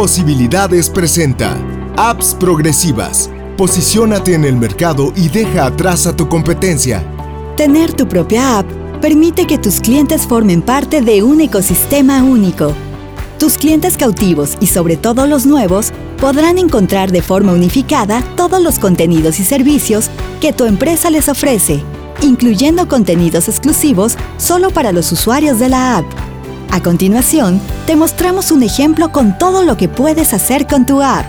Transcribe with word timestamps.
Posibilidades 0.00 0.88
presenta 0.88 1.58
Apps 1.98 2.34
Progresivas. 2.40 3.28
Posiciónate 3.58 4.32
en 4.32 4.46
el 4.46 4.56
mercado 4.56 5.12
y 5.14 5.28
deja 5.28 5.66
atrás 5.66 6.06
a 6.06 6.16
tu 6.16 6.26
competencia. 6.26 7.04
Tener 7.58 7.92
tu 7.92 8.08
propia 8.08 8.60
app 8.60 8.66
permite 9.02 9.46
que 9.46 9.58
tus 9.58 9.78
clientes 9.78 10.26
formen 10.26 10.62
parte 10.62 11.02
de 11.02 11.22
un 11.22 11.42
ecosistema 11.42 12.24
único. 12.24 12.72
Tus 13.38 13.58
clientes 13.58 13.98
cautivos 13.98 14.56
y 14.58 14.68
sobre 14.68 14.96
todo 14.96 15.26
los 15.26 15.44
nuevos 15.44 15.92
podrán 16.18 16.56
encontrar 16.56 17.12
de 17.12 17.20
forma 17.20 17.52
unificada 17.52 18.22
todos 18.36 18.62
los 18.62 18.78
contenidos 18.78 19.38
y 19.38 19.44
servicios 19.44 20.08
que 20.40 20.54
tu 20.54 20.64
empresa 20.64 21.10
les 21.10 21.28
ofrece, 21.28 21.84
incluyendo 22.22 22.88
contenidos 22.88 23.50
exclusivos 23.50 24.16
solo 24.38 24.70
para 24.70 24.92
los 24.92 25.12
usuarios 25.12 25.58
de 25.58 25.68
la 25.68 25.98
app. 25.98 26.29
A 26.72 26.80
continuación, 26.80 27.60
te 27.86 27.96
mostramos 27.96 28.52
un 28.52 28.62
ejemplo 28.62 29.10
con 29.10 29.36
todo 29.36 29.64
lo 29.64 29.76
que 29.76 29.88
puedes 29.88 30.32
hacer 30.32 30.68
con 30.68 30.86
tu 30.86 31.02
app. 31.02 31.26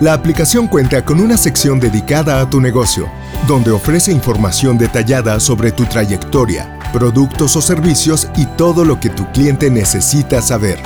La 0.00 0.12
aplicación 0.12 0.68
cuenta 0.68 1.02
con 1.02 1.20
una 1.20 1.38
sección 1.38 1.80
dedicada 1.80 2.40
a 2.40 2.50
tu 2.50 2.60
negocio, 2.60 3.08
donde 3.48 3.70
ofrece 3.70 4.12
información 4.12 4.76
detallada 4.76 5.40
sobre 5.40 5.72
tu 5.72 5.86
trayectoria, 5.86 6.78
productos 6.92 7.56
o 7.56 7.62
servicios 7.62 8.28
y 8.36 8.44
todo 8.44 8.84
lo 8.84 9.00
que 9.00 9.08
tu 9.08 9.24
cliente 9.32 9.70
necesita 9.70 10.42
saber. 10.42 10.78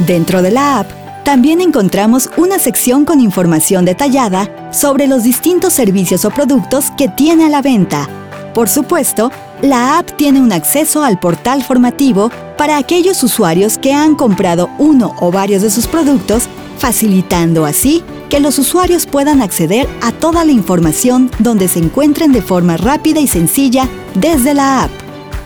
Dentro 0.00 0.42
de 0.42 0.50
la 0.50 0.80
app, 0.80 0.90
también 1.24 1.62
encontramos 1.62 2.28
una 2.36 2.58
sección 2.58 3.06
con 3.06 3.18
información 3.18 3.86
detallada 3.86 4.50
sobre 4.74 5.06
los 5.06 5.22
distintos 5.22 5.72
servicios 5.72 6.26
o 6.26 6.30
productos 6.30 6.90
que 6.98 7.08
tiene 7.08 7.46
a 7.46 7.48
la 7.48 7.62
venta. 7.62 8.06
Por 8.52 8.68
supuesto, 8.68 9.32
la 9.64 9.98
app 9.98 10.10
tiene 10.16 10.40
un 10.40 10.52
acceso 10.52 11.02
al 11.02 11.18
portal 11.18 11.64
formativo 11.64 12.30
para 12.58 12.76
aquellos 12.76 13.22
usuarios 13.22 13.78
que 13.78 13.94
han 13.94 14.14
comprado 14.14 14.68
uno 14.78 15.14
o 15.20 15.32
varios 15.32 15.62
de 15.62 15.70
sus 15.70 15.86
productos, 15.86 16.44
facilitando 16.78 17.64
así 17.64 18.04
que 18.28 18.40
los 18.40 18.58
usuarios 18.58 19.06
puedan 19.06 19.40
acceder 19.40 19.88
a 20.02 20.12
toda 20.12 20.44
la 20.44 20.52
información 20.52 21.30
donde 21.38 21.68
se 21.68 21.78
encuentren 21.78 22.32
de 22.32 22.42
forma 22.42 22.76
rápida 22.76 23.20
y 23.20 23.26
sencilla 23.26 23.88
desde 24.14 24.52
la 24.52 24.84
app. 24.84 24.90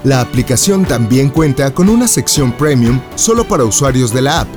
La 0.02 0.20
aplicación 0.20 0.84
también 0.84 1.28
cuenta 1.28 1.72
con 1.72 1.88
una 1.88 2.08
sección 2.08 2.52
premium 2.52 3.00
solo 3.14 3.46
para 3.46 3.64
usuarios 3.64 4.12
de 4.12 4.22
la 4.22 4.40
app. 4.40 4.48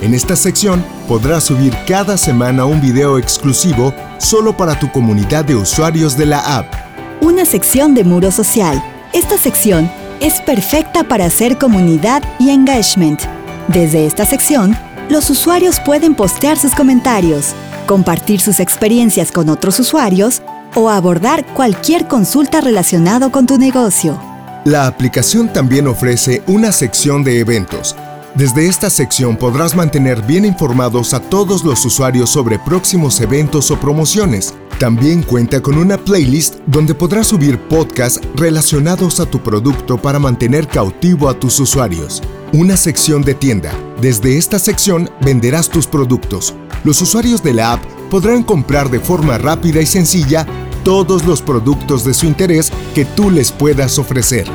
En 0.00 0.14
esta 0.14 0.34
sección 0.34 0.84
podrás 1.08 1.44
subir 1.44 1.76
cada 1.86 2.16
semana 2.16 2.64
un 2.64 2.80
video 2.80 3.18
exclusivo 3.18 3.94
solo 4.18 4.56
para 4.56 4.78
tu 4.78 4.90
comunidad 4.92 5.44
de 5.44 5.56
usuarios 5.56 6.16
de 6.16 6.26
la 6.26 6.58
app. 6.58 6.72
Una 7.20 7.44
sección 7.44 7.94
de 7.94 8.04
muro 8.04 8.30
social. 8.30 8.82
Esta 9.14 9.38
sección 9.38 9.88
es 10.18 10.40
perfecta 10.40 11.04
para 11.04 11.26
hacer 11.26 11.56
comunidad 11.56 12.24
y 12.40 12.50
engagement. 12.50 13.20
Desde 13.68 14.06
esta 14.06 14.24
sección, 14.24 14.76
los 15.08 15.30
usuarios 15.30 15.78
pueden 15.78 16.16
postear 16.16 16.58
sus 16.58 16.74
comentarios, 16.74 17.54
compartir 17.86 18.40
sus 18.40 18.58
experiencias 18.58 19.30
con 19.30 19.50
otros 19.50 19.78
usuarios 19.78 20.42
o 20.74 20.90
abordar 20.90 21.46
cualquier 21.46 22.08
consulta 22.08 22.60
relacionada 22.60 23.30
con 23.30 23.46
tu 23.46 23.56
negocio. 23.56 24.20
La 24.64 24.88
aplicación 24.88 25.48
también 25.52 25.86
ofrece 25.86 26.42
una 26.48 26.72
sección 26.72 27.22
de 27.22 27.38
eventos. 27.38 27.94
Desde 28.34 28.66
esta 28.66 28.90
sección 28.90 29.36
podrás 29.36 29.76
mantener 29.76 30.20
bien 30.22 30.44
informados 30.44 31.14
a 31.14 31.20
todos 31.20 31.62
los 31.62 31.84
usuarios 31.84 32.30
sobre 32.30 32.58
próximos 32.58 33.20
eventos 33.20 33.70
o 33.70 33.78
promociones. 33.78 34.54
También 34.80 35.22
cuenta 35.22 35.62
con 35.62 35.78
una 35.78 35.96
playlist 35.96 36.56
donde 36.66 36.96
podrás 36.96 37.28
subir 37.28 37.60
podcasts 37.68 38.20
relacionados 38.34 39.20
a 39.20 39.26
tu 39.26 39.40
producto 39.40 39.98
para 39.98 40.18
mantener 40.18 40.66
cautivo 40.66 41.28
a 41.28 41.38
tus 41.38 41.60
usuarios. 41.60 42.24
Una 42.52 42.76
sección 42.76 43.22
de 43.22 43.34
tienda. 43.34 43.72
Desde 44.00 44.36
esta 44.36 44.58
sección 44.58 45.08
venderás 45.20 45.68
tus 45.68 45.86
productos. 45.86 46.54
Los 46.82 47.00
usuarios 47.02 47.40
de 47.40 47.52
la 47.52 47.74
app 47.74 47.84
podrán 48.10 48.42
comprar 48.42 48.90
de 48.90 48.98
forma 48.98 49.38
rápida 49.38 49.80
y 49.80 49.86
sencilla 49.86 50.44
todos 50.82 51.24
los 51.24 51.40
productos 51.40 52.02
de 52.04 52.14
su 52.14 52.26
interés 52.26 52.72
que 52.96 53.04
tú 53.04 53.30
les 53.30 53.52
puedas 53.52 53.96
ofrecer. 54.00 54.48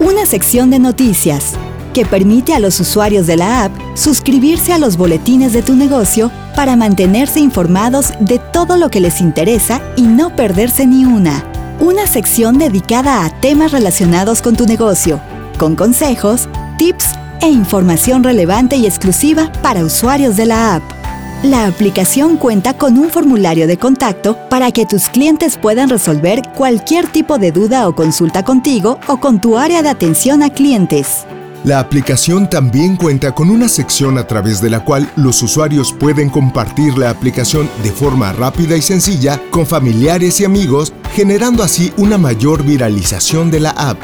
Una 0.00 0.26
sección 0.26 0.68
de 0.68 0.78
noticias 0.78 1.54
que 1.96 2.04
permite 2.04 2.52
a 2.52 2.60
los 2.60 2.78
usuarios 2.78 3.26
de 3.26 3.38
la 3.38 3.64
app 3.64 3.72
suscribirse 3.94 4.70
a 4.74 4.78
los 4.78 4.98
boletines 4.98 5.54
de 5.54 5.62
tu 5.62 5.74
negocio 5.74 6.30
para 6.54 6.76
mantenerse 6.76 7.40
informados 7.40 8.12
de 8.20 8.38
todo 8.38 8.76
lo 8.76 8.90
que 8.90 9.00
les 9.00 9.22
interesa 9.22 9.80
y 9.96 10.02
no 10.02 10.36
perderse 10.36 10.86
ni 10.86 11.06
una. 11.06 11.42
Una 11.80 12.06
sección 12.06 12.58
dedicada 12.58 13.24
a 13.24 13.30
temas 13.40 13.72
relacionados 13.72 14.42
con 14.42 14.56
tu 14.56 14.66
negocio, 14.66 15.22
con 15.58 15.74
consejos, 15.74 16.50
tips 16.76 17.12
e 17.40 17.48
información 17.48 18.22
relevante 18.22 18.76
y 18.76 18.84
exclusiva 18.84 19.50
para 19.62 19.82
usuarios 19.82 20.36
de 20.36 20.44
la 20.44 20.74
app. 20.74 20.82
La 21.44 21.66
aplicación 21.66 22.36
cuenta 22.36 22.74
con 22.74 22.98
un 22.98 23.08
formulario 23.08 23.66
de 23.66 23.78
contacto 23.78 24.36
para 24.50 24.70
que 24.70 24.84
tus 24.84 25.08
clientes 25.08 25.56
puedan 25.56 25.88
resolver 25.88 26.42
cualquier 26.54 27.06
tipo 27.06 27.38
de 27.38 27.52
duda 27.52 27.88
o 27.88 27.94
consulta 27.94 28.44
contigo 28.44 29.00
o 29.06 29.16
con 29.16 29.40
tu 29.40 29.56
área 29.56 29.82
de 29.82 29.88
atención 29.88 30.42
a 30.42 30.50
clientes. 30.50 31.24
La 31.64 31.80
aplicación 31.80 32.48
también 32.48 32.96
cuenta 32.96 33.34
con 33.34 33.50
una 33.50 33.68
sección 33.68 34.18
a 34.18 34.26
través 34.26 34.60
de 34.60 34.70
la 34.70 34.84
cual 34.84 35.10
los 35.16 35.42
usuarios 35.42 35.92
pueden 35.92 36.30
compartir 36.30 36.96
la 36.96 37.10
aplicación 37.10 37.68
de 37.82 37.90
forma 37.90 38.32
rápida 38.32 38.76
y 38.76 38.82
sencilla 38.82 39.40
con 39.50 39.66
familiares 39.66 40.40
y 40.40 40.44
amigos, 40.44 40.92
generando 41.12 41.62
así 41.62 41.92
una 41.96 42.18
mayor 42.18 42.62
viralización 42.62 43.50
de 43.50 43.60
la 43.60 43.70
app. 43.70 43.98